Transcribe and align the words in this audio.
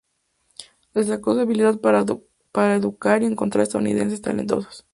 Destacó 0.95 1.35
su 1.35 1.41
habilidad 1.41 1.79
para 1.79 2.03
educar 2.75 3.21
y 3.21 3.27
encontrar 3.27 3.61
estudiantes 3.61 4.19
talentosos. 4.19 4.87